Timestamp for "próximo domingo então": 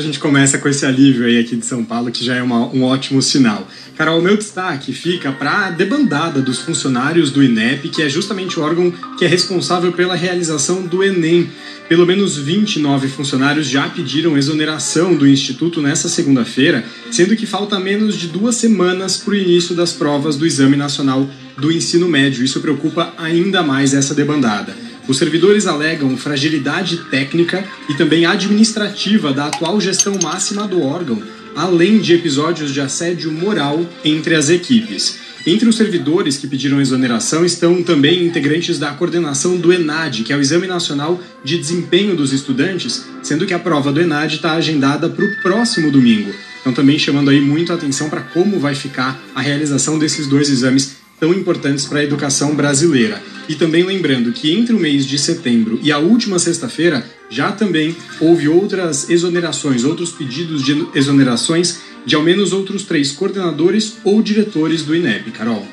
45.42-46.74